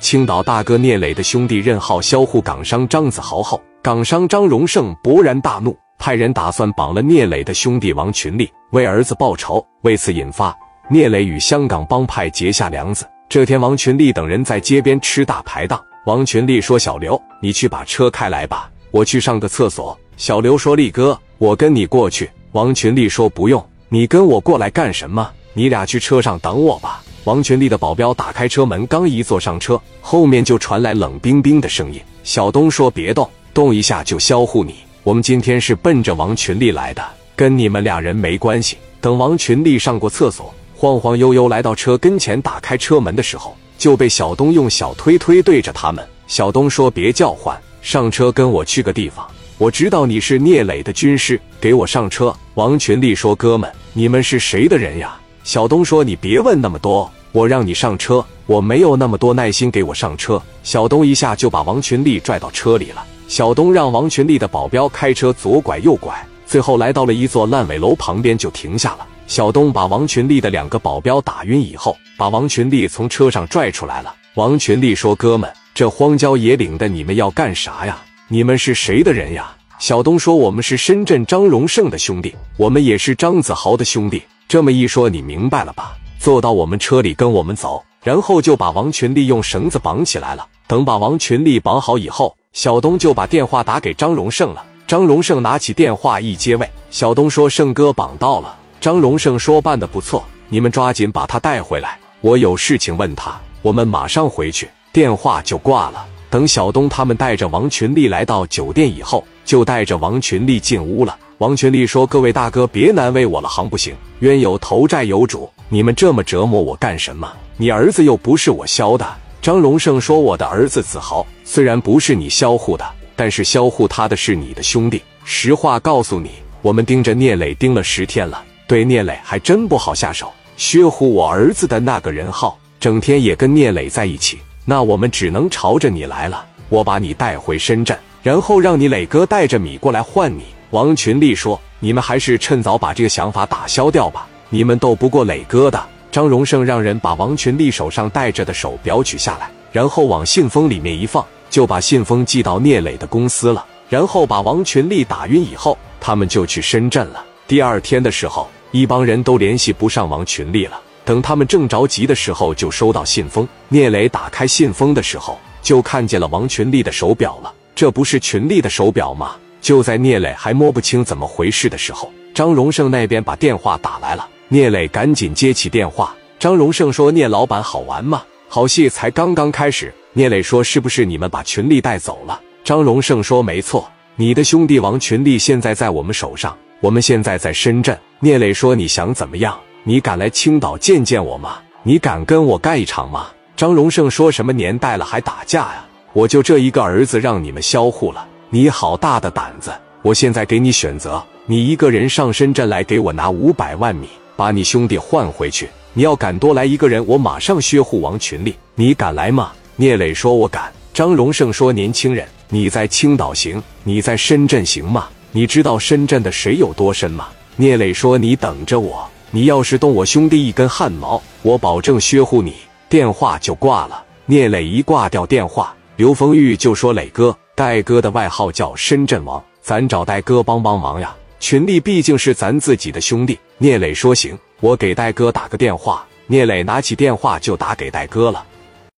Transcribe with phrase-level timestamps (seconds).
[0.00, 9.64] 青岛大哥聂磊的兄弟任浩销户港商张子豪后，港商张荣胜勃然大怒，派人打算绑了聂磊的兄弟王群力，为儿子报仇。
[9.82, 10.56] 为此引发
[10.88, 13.06] 聂磊与香港帮派结下梁子。
[13.28, 15.80] 这天，王群力等人在街边吃大排档。
[16.06, 25.30] 王群力说：“小刘，你去把车开来吧，我去上个厕所。”小刘说：“力哥，我跟你过去。”王群力说：“不用，你跟我过来干什么？
[25.52, 34.76] 你俩去车上等我吧。”王群力的保镖打开车门，刚一坐上车，后面就传来冷冰冰的声音：“小东说别动，动一下就销户你。
[35.02, 37.04] 我们今天是奔着王群力来的，
[37.36, 46.06] 跟你们俩人没关系。”等王群力上过厕所，晃晃悠悠来到车跟前，打开车门的时候，就被小东用小推推对着他们。
[46.26, 49.26] 小东说：“别叫唤，上车跟我去个地方。
[49.58, 55.18] 我知道你是聂磊的军师，给我上车。”王群力说：“哥们，你们是谁的人呀？”
[55.50, 60.40] 小东说：“你别问那么多。”我让你上车，我没有那么多耐心给我上车。
[60.62, 63.04] 小东一下就把王群力拽到车里了。
[63.26, 66.14] 小东让王群力的保镖开车左拐右拐，
[66.46, 69.04] 最后来到了一座烂尾楼旁边就停下了。
[69.26, 74.14] 小东把王群力的两个保镖打晕以后，把王群力从车上拽出来了。
[74.34, 78.00] 王群力说：“哥们，这荒郊野岭的，你们要干啥呀？
[78.28, 85.96] 你们是谁的人呀？”小东说：“我们是深圳张荣胜的兄弟，我们也是张子豪的兄弟。”这么一说，你明白了吧？
[86.18, 90.44] 坐到我们车里跟我们走，然后就把王群力用绳子绑起来了。
[90.66, 94.64] 等把王群力绑好以后，小东就把电话打给张荣胜了。
[94.88, 103.40] 张荣胜拿起电话一接，喂，小东说：“胜哥绑到了。”张荣胜说：“办的不错，你们抓紧把他带回来，我有事情问他。
[103.62, 106.04] 我们马上回去。”电话就挂了。
[106.28, 111.16] 等小东他们带着王群力来到酒店以后，就带着王群力进屋了。
[111.40, 113.96] 王群力说：“各位大哥，别难为我了，行不行？
[114.18, 117.32] 冤有头债有主。”你们这么折磨我干什么？
[117.56, 119.06] 你儿子又不是我削的。
[119.40, 122.84] 张荣胜说：“我的儿子子豪虽然不是你销户的，
[123.16, 125.00] 但是销户他的是你的兄弟。
[125.24, 130.30] 实话告诉你，我们盯着聂磊盯了十天了，对聂磊还真不好下手。
[130.58, 136.44] 削户我儿子的那个人号，整天也跟聂磊在一起，那我们只能朝着你来了。
[136.68, 145.82] 我把你带回深圳，然后让你磊哥带着米过来换你。”王群力说：“你们还是趁早把这个想法打消掉吧。”你们斗不过磊哥的。
[146.12, 153.64] 张荣胜让人把王群力手上戴着的手表取下来，然后往信封里面一放，就把信封寄到聂磊的公司了。
[153.88, 157.24] 然后把王群力打晕以后，他们就去深圳了。
[157.46, 160.80] 第二天的时候，一帮人都联系不上王群力了。
[161.04, 163.46] 等他们正着急的时候，就收到信封。
[163.68, 167.52] 聂磊打开信封的时候，就看见了王群力的手表了。
[167.74, 169.36] 这不是群力的手表吗？
[169.60, 174.28] 就在聂磊还摸不清怎么回事的时候，张荣胜那边把电话打来了。
[174.48, 178.22] 聂磊赶紧接起电话，张荣胜说：“聂老板，好玩吗？
[178.48, 189.56] 好戏才刚刚开始。”聂磊说：“是不是你们把群力带走了？”张荣胜说：“没错，你的兄弟王群力现在在我们手上，我们现在在深圳。”聂磊说：“你想怎么样？
[189.84, 191.58] 你敢来青岛见见我吗？
[191.82, 195.84] 你敢跟我干一场吗？”张荣胜说：“什么年代了还打架呀？
[196.12, 199.70] 我就这一个儿子，让你们销户了，你好大的胆子！
[200.02, 205.68] 我现在给你选择，你一个人上深圳来给我拿五百万米。”把你兄弟换回去！
[205.92, 208.56] 你要敢多来一个人，我马上削户王群力。
[208.74, 209.52] 你敢来吗？
[209.76, 215.08] 聂磊说：“我敢。”张荣胜说：“年轻人，你在青岛行，你在深圳行吗？
[215.30, 222.54] 你知道深圳的水有多深吗？”聂磊说：“你等着我，你要是动我兄弟一根汗毛，我保证削户你。”
[222.90, 224.02] 电话就挂了。
[224.26, 236.06] 聂磊一挂掉电话，刘丰玉就说：“磊哥，戴哥的外号叫深圳王，咱找戴哥帮帮忙呀。”群力毕竟是咱自己的兄弟，聂磊说行，我给戴哥打个电话。
[236.26, 238.42] 聂磊拿起电话就打给戴哥了。